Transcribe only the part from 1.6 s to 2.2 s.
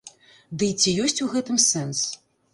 сэнс?